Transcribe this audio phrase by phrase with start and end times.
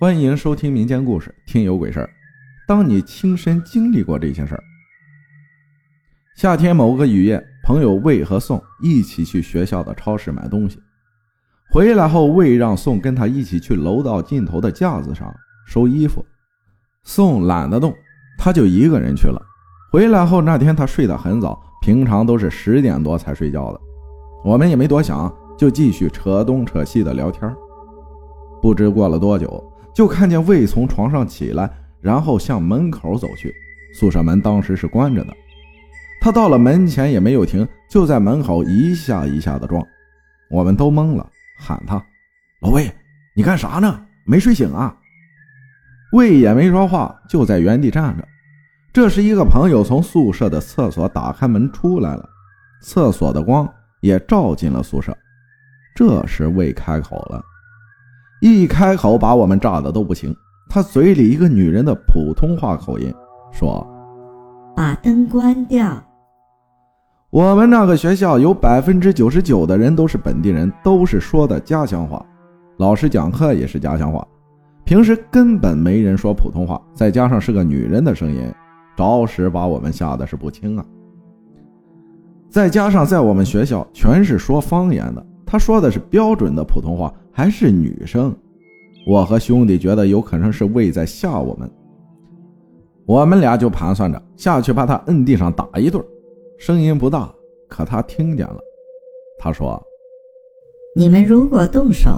[0.00, 2.08] 欢迎收听民间故事，听有鬼事儿。
[2.68, 4.62] 当你亲身经历过这些事儿。
[6.36, 10.80] 夏天某个雨夜，朋友魏和宋一起去学校的超市买东西，
[11.72, 15.34] 回来后，魏让宋跟他一起去楼道尽头的架子上
[15.66, 16.24] 收衣服。
[17.02, 17.92] 宋懒得动，
[18.38, 19.42] 他就一个人去了。
[19.90, 23.80] 回来后那天他睡得很早，平常都是十点多才睡觉的。
[24.44, 25.28] 我们也没多想，
[25.58, 27.52] 就继续扯东扯西的聊天。
[28.62, 29.67] 不知过了多久。
[29.98, 31.68] 就看见魏从床上起来，
[32.00, 33.52] 然后向门口走去。
[33.92, 35.36] 宿舍门当时是关着的，
[36.20, 39.84] 他到了门前也没有停，就在门口一下一下的撞。
[40.52, 42.00] 我们都懵了，喊他
[42.62, 42.88] ：“老魏，
[43.34, 44.00] 你干啥呢？
[44.24, 44.96] 没睡醒啊？”
[46.14, 48.24] 魏也没说话，就在原地站着。
[48.92, 52.24] 这时，一个朋友从宿舍的厕所打开门出来了，
[52.82, 53.68] 厕所的光
[54.00, 55.12] 也照进了宿舍。
[55.92, 57.42] 这时，魏开口了。
[58.40, 60.34] 一开口把我们炸的都不行，
[60.68, 63.12] 他嘴里一个女人的普通话口音
[63.50, 63.84] 说
[64.76, 66.00] ：“把灯关掉。”
[67.30, 72.24] 我们那个学校有百分之九十九的人都是本地人，都是说的家乡话，
[72.76, 74.26] 老师讲课也是家乡话，
[74.84, 78.50] 平时根本没人说普通话，再加上是个女人的声音，
[78.96, 80.84] 着实把我们吓得是不轻啊。
[82.48, 87.12] 再加上在我们学校全是说方言的，他说的是标准的普通话。
[87.38, 88.34] 还是女生，
[89.06, 91.70] 我和兄弟觉得有可能是魏在吓我们，
[93.06, 96.04] 我们俩就盘算着下去把他摁地上打一顿，
[96.58, 97.32] 声音不大，
[97.68, 98.58] 可他听见了。
[99.38, 99.80] 他说
[100.96, 102.10] ：“你们如果动手，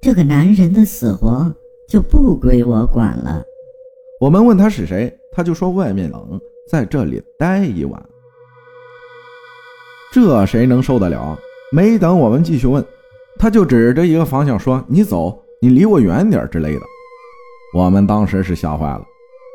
[0.00, 1.54] 这个男人的死活
[1.86, 3.44] 就不归我管了。”
[4.18, 6.40] 我们问他是谁，他就说外面冷，
[6.70, 8.02] 在这里待一晚。
[10.10, 11.38] 这谁能受得了？
[11.70, 12.82] 没等我们继续问。
[13.38, 16.80] 他就指着一个方向说：“你走，你离我远点之类的。”
[17.74, 19.02] 我们当时是吓坏了，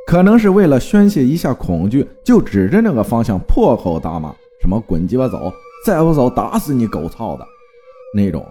[0.08, 5.52] 可能是为了宣泄一下恐惧，就指着那个方向破口大骂：“什么滚鸡巴走，
[5.86, 7.46] 再不走打死你狗操的！”
[8.16, 8.46] 那种。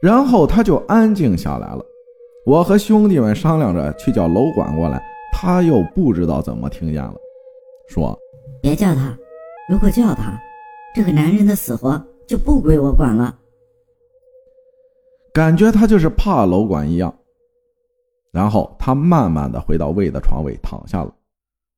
[0.00, 1.84] 然后他就安静下来了。
[2.46, 5.02] 我和兄弟们商量着去叫楼管过来，
[5.32, 7.14] 他又不知道怎么听见了，
[7.88, 8.18] 说
[8.62, 9.16] ：“别叫他，
[9.68, 10.40] 如果叫他，
[10.94, 13.36] 这个男人的死活就不归我管了。”
[15.34, 17.14] 感觉他就是怕楼管一样，
[18.32, 21.12] 然后他慢慢的回到魏的床位躺下了。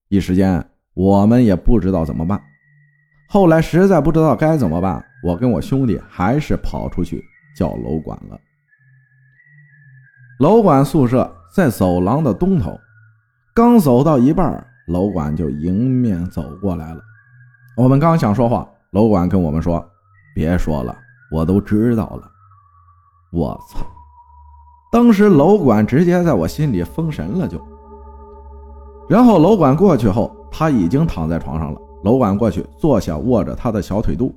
[0.08, 2.40] 一时间我们也不知道怎么办。
[3.28, 7.24] 后来实在不知道该怎么办，我跟我兄弟还是跑出去
[7.56, 8.38] 叫楼管了。
[10.40, 12.78] 楼管宿舍在走廊的东头，
[13.54, 17.00] 刚走到一半，楼管就迎面走过来了。
[17.76, 19.84] 我们刚想说话，楼管跟我们说
[20.34, 20.96] ：“别说了，
[21.30, 22.30] 我都知道了。”
[23.34, 23.80] 我操！
[24.92, 27.60] 当时楼管直接在我心里封神了，就。
[29.08, 31.80] 然后楼管过去后，他已经躺在床上了。
[32.04, 34.32] 楼管过去坐下，握着他的小腿肚，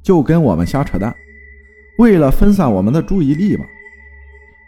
[0.00, 1.12] 就跟我们瞎扯淡，
[1.98, 3.64] 为了分散我们的注意力吧。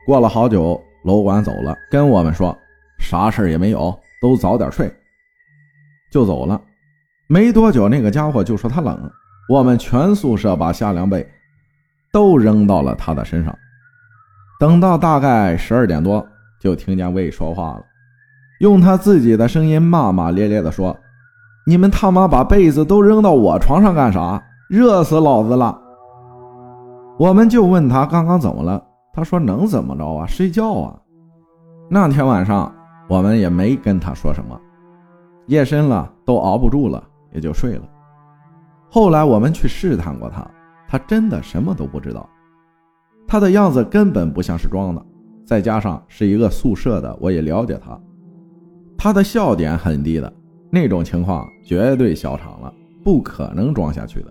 [0.05, 2.57] 过了好久，楼管走了，跟我们说
[2.99, 4.93] 啥事也没有，都早点睡，
[6.11, 6.61] 就走了。
[7.29, 9.09] 没多久，那个家伙就说他冷，
[9.49, 11.25] 我们全宿舍把夏凉被。
[12.13, 13.57] 都扔到了他的身上。
[14.61, 16.25] 等到大概十二点多，
[16.61, 17.85] 就听见魏说话了，
[18.61, 20.97] 用他自己的声音骂骂咧咧地说
[21.67, 24.41] ：“你们他妈把被子都扔到我床上干啥？
[24.69, 25.77] 热死老子了！”
[27.19, 30.27] 我们就问他刚刚怎么了，他说：“能怎么着啊？
[30.27, 30.97] 睡觉啊。”
[31.91, 32.73] 那天晚上
[33.09, 34.59] 我们也没跟他说什么，
[35.47, 37.03] 夜深了都熬不住了，
[37.33, 37.83] 也就睡了。
[38.91, 40.47] 后来我们去试探过他。
[40.93, 42.29] 他真的什么都不知道，
[43.27, 45.03] 他的样子根本不像是装的，
[45.43, 47.99] 再加上是一个宿舍的，我也了解他，
[48.99, 50.31] 他的笑点很低的
[50.71, 52.71] 那种情况，绝对笑场了，
[53.03, 54.31] 不可能装下去的。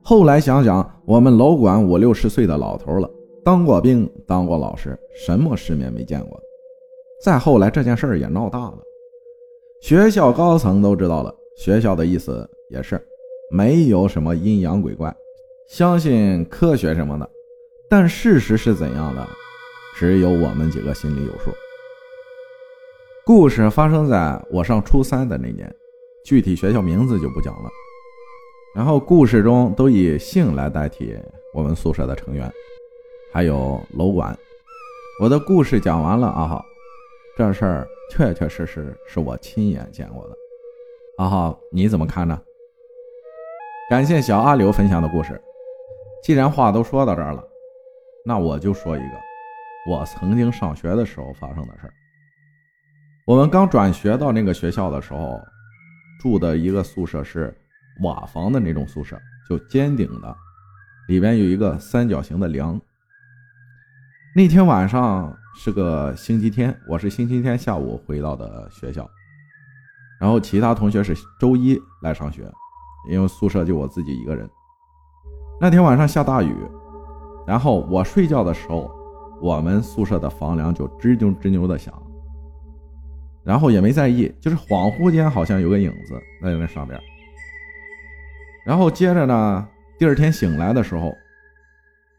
[0.00, 3.06] 后来想想，我们楼管五六十岁的老头了，
[3.44, 6.40] 当过兵，当过老师，什么世面没见过。
[7.22, 8.78] 再后来这件事也闹大了，
[9.82, 12.98] 学校高层都知道了，学校的意思也是。
[13.50, 15.10] 没有什么阴阳鬼怪，
[15.68, 17.30] 相信科学什么的，
[17.90, 19.28] 但事实是怎样的，
[19.94, 21.52] 只有我们几个心里有数。
[23.26, 25.70] 故事发生在我上初三的那年，
[26.24, 27.68] 具体学校名字就不讲了。
[28.74, 31.14] 然后故事中都以姓来代替
[31.52, 32.50] 我们宿舍的成员，
[33.30, 34.36] 还有楼管。
[35.22, 36.64] 我的故事讲完了，阿浩，
[37.36, 40.36] 这事儿确确实实是我亲眼见过的。
[41.18, 42.40] 阿浩，你怎么看呢？
[43.90, 45.38] 感谢小阿刘分享的故事。
[46.22, 47.42] 既然话都说到这儿了，
[48.24, 49.20] 那我就说一个。
[49.88, 51.94] 我曾经上学的时候发生的事儿。
[53.26, 55.40] 我们刚转学到那个学校的时候，
[56.20, 57.56] 住的一个宿舍是
[58.02, 59.18] 瓦房的那种宿舍，
[59.48, 60.36] 就尖顶的，
[61.08, 62.78] 里边有一个三角形的梁。
[64.34, 69.08] 那天晚上是个星期天，我是星期天下午回到的学校，
[70.20, 72.50] 然后其他同学是周一来上学，
[73.10, 74.48] 因为宿舍就我自己一个人。
[75.60, 76.54] 那天晚上下大雨，
[77.44, 78.88] 然后我睡觉的时候，
[79.40, 81.92] 我们宿舍的房梁就吱扭吱扭的响，
[83.42, 86.98] 然后也没在意，就是恍惚间好像有个影子在那上边。
[88.64, 89.68] 然后接着呢，
[89.98, 91.12] 第二天醒来的时候，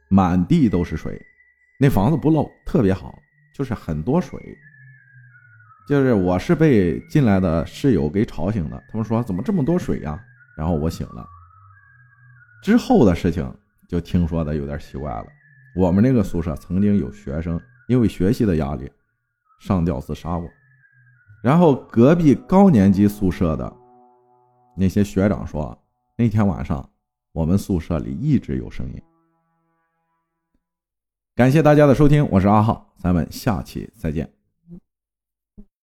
[0.10, 1.18] 满地都是水。
[1.80, 3.18] 那房子不漏，特别好，
[3.56, 4.38] 就是很多水。
[5.88, 10.20] 就是我是被进来的室友给吵醒的，他们说怎么这么多水呀？
[10.58, 11.26] 然后我醒了。
[12.62, 13.52] 之后的事情
[13.88, 15.26] 就听说的有点奇怪了。
[15.76, 18.92] 我们那个宿舍曾经有学生因为学习的压力
[19.60, 20.50] 上吊自杀过。
[21.42, 23.72] 然后隔壁高年级宿舍的
[24.76, 25.78] 那些学长说，
[26.18, 26.90] 那天晚上
[27.32, 29.02] 我们宿舍里一直有声音。
[31.36, 34.39] 感谢大家的收听，我是阿浩，咱们下期再见。